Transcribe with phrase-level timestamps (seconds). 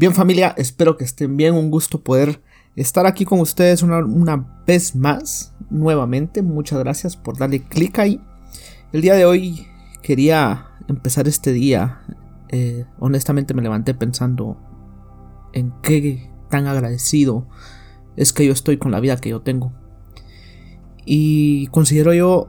[0.00, 2.40] Bien familia, espero que estén bien, un gusto poder
[2.74, 6.40] estar aquí con ustedes una, vez más, nuevamente.
[6.40, 8.18] Muchas gracias por darle clic ahí.
[8.94, 9.66] El día de hoy
[10.02, 12.00] quería empezar este día,
[12.48, 14.56] eh, honestamente me levanté pensando
[15.52, 17.46] en qué tan agradecido
[18.16, 19.70] es que yo estoy con la vida que yo tengo.
[21.04, 22.48] Y considero yo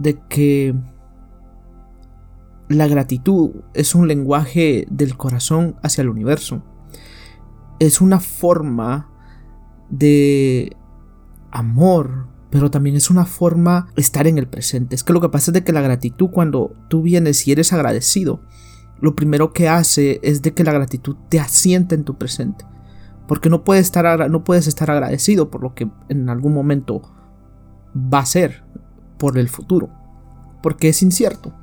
[0.00, 0.74] de que
[2.70, 6.62] la gratitud es un lenguaje del corazón hacia el universo.
[7.80, 9.10] Es una forma
[9.90, 10.76] de
[11.50, 14.94] amor, pero también es una forma de estar en el presente.
[14.94, 17.72] Es que lo que pasa es de que la gratitud cuando tú vienes y eres
[17.72, 18.40] agradecido,
[19.00, 22.64] lo primero que hace es de que la gratitud te asienta en tu presente.
[23.26, 27.02] Porque no puedes estar, no puedes estar agradecido por lo que en algún momento
[27.96, 28.62] va a ser
[29.18, 29.90] por el futuro.
[30.62, 31.59] Porque es incierto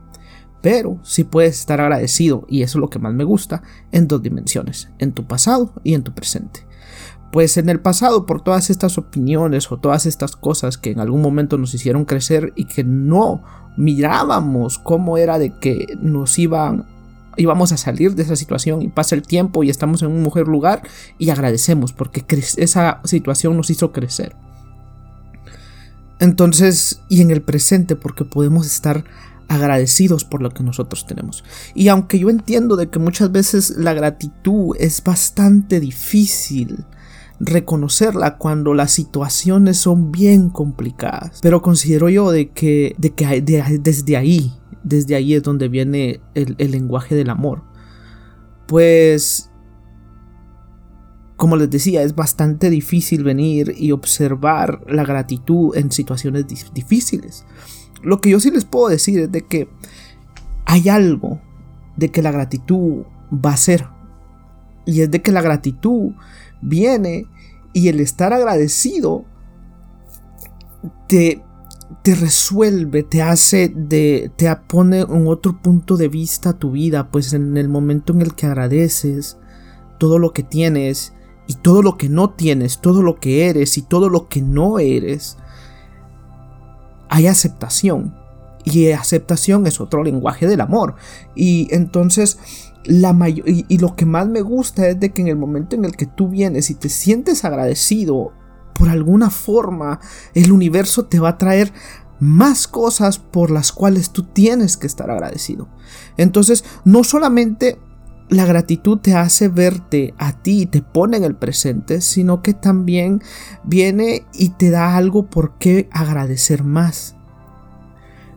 [0.68, 3.64] pero sí puedes estar agradecido, y eso es lo que más me gusta,
[3.94, 6.68] en dos dimensiones, en tu pasado y en tu presente.
[7.32, 11.22] Pues en el pasado, por todas estas opiniones o todas estas cosas que en algún
[11.22, 13.44] momento nos hicieron crecer y que no
[13.78, 16.86] mirábamos cómo era de que nos iban
[17.38, 20.50] íbamos a salir de esa situación y pasa el tiempo y estamos en un mejor
[20.50, 20.82] lugar
[21.18, 22.26] y agradecemos porque
[22.58, 24.36] esa situación nos hizo crecer.
[26.20, 29.06] Entonces, y en el presente porque podemos estar
[29.48, 31.44] agradecidos por lo que nosotros tenemos.
[31.74, 36.86] Y aunque yo entiendo de que muchas veces la gratitud es bastante difícil
[37.40, 44.18] reconocerla cuando las situaciones son bien complicadas, pero considero yo de que, de que desde
[44.18, 47.64] ahí, desde ahí es donde viene el, el lenguaje del amor.
[48.66, 49.52] Pues
[51.38, 57.46] como les decía, es bastante difícil venir y observar la gratitud en situaciones difíciles.
[58.04, 59.70] Lo que yo sí les puedo decir es de que
[60.66, 61.42] hay algo
[61.96, 63.88] de que la gratitud va a ser.
[64.86, 66.14] Y es de que la gratitud
[66.62, 67.26] viene
[67.74, 69.26] y el estar agradecido
[71.08, 71.44] te,
[72.04, 77.12] te resuelve, te hace, de, te pone un otro punto de vista a tu vida,
[77.12, 79.38] pues en el momento en el que agradeces
[80.00, 81.14] todo lo que tienes
[81.48, 84.80] y todo lo que no tienes, todo lo que eres y todo lo que no
[84.80, 85.38] eres,
[87.10, 88.16] hay aceptación.
[88.64, 90.96] Y aceptación es otro lenguaje del amor.
[91.36, 92.38] Y entonces,
[92.84, 95.86] la y, y lo que más me gusta es de que en el momento en
[95.86, 98.34] el que tú vienes y te sientes agradecido,
[98.74, 100.00] por alguna forma,
[100.34, 101.74] el universo te va a traer
[102.20, 105.68] más cosas por las cuales tú tienes que estar agradecido.
[106.18, 107.80] Entonces, no solamente
[108.30, 112.54] la gratitud te hace verte a ti y te pone en el presente, sino que
[112.54, 113.22] también
[113.64, 117.16] viene y te da algo por qué agradecer más.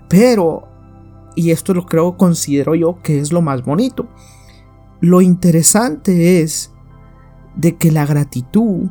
[0.09, 0.69] Pero,
[1.35, 4.09] y esto lo creo, considero yo que es lo más bonito,
[5.01, 6.73] lo interesante es
[7.57, 8.91] de que la gratitud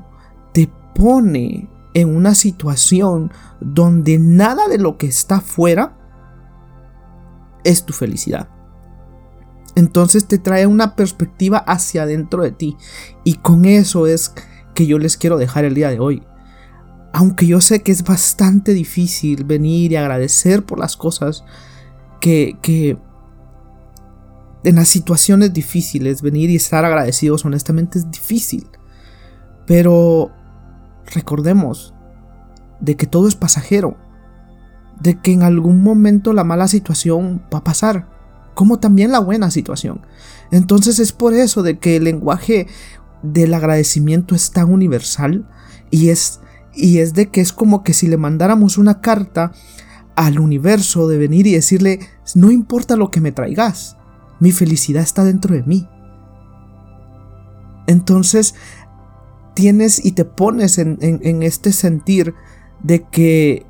[0.53, 3.31] te pone en una situación
[3.61, 5.97] donde nada de lo que está afuera
[7.63, 8.49] es tu felicidad.
[9.79, 12.75] Entonces te trae una perspectiva hacia adentro de ti.
[13.23, 14.33] Y con eso es
[14.75, 16.21] que yo les quiero dejar el día de hoy.
[17.13, 21.45] Aunque yo sé que es bastante difícil venir y agradecer por las cosas
[22.19, 22.97] que, que
[24.65, 28.67] en las situaciones difíciles, venir y estar agradecidos honestamente es difícil.
[29.65, 30.29] Pero
[31.13, 31.93] recordemos
[32.81, 33.95] de que todo es pasajero,
[34.99, 38.18] de que en algún momento la mala situación va a pasar
[38.59, 40.01] como también la buena situación.
[40.51, 42.67] Entonces es por eso de que el lenguaje
[43.23, 45.47] del agradecimiento es tan universal
[45.91, 46.41] y es,
[46.75, 49.53] y es de que es como que si le mandáramos una carta
[50.17, 52.01] al universo de venir y decirle,
[52.35, 53.95] no importa lo que me traigas,
[54.41, 55.87] mi felicidad está dentro de mí.
[57.87, 58.55] Entonces
[59.53, 62.35] tienes y te pones en, en este sentir
[62.83, 63.65] de que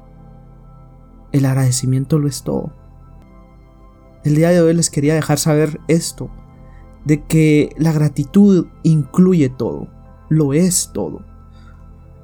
[1.32, 2.79] el agradecimiento lo es todo.
[4.24, 6.30] El día de hoy les quería dejar saber esto,
[7.06, 9.88] de que la gratitud incluye todo,
[10.28, 11.26] lo es todo.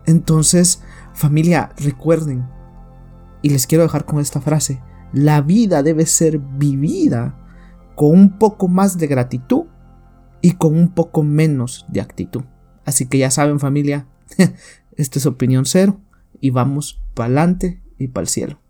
[0.05, 0.83] Entonces,
[1.13, 2.47] familia, recuerden,
[3.41, 4.81] y les quiero dejar con esta frase,
[5.13, 7.37] la vida debe ser vivida
[7.95, 9.65] con un poco más de gratitud
[10.41, 12.43] y con un poco menos de actitud.
[12.85, 14.07] Así que ya saben familia,
[14.97, 15.99] esta es opinión cero
[16.41, 18.64] y vamos para adelante y para el cielo.